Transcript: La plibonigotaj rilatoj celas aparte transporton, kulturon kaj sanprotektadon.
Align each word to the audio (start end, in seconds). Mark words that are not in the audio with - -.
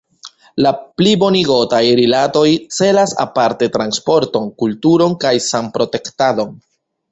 La 0.65 0.69
plibonigotaj 1.01 1.81
rilatoj 1.99 2.45
celas 2.79 3.13
aparte 3.27 3.69
transporton, 3.77 4.51
kulturon 4.65 5.17
kaj 5.27 5.37
sanprotektadon. 5.53 6.61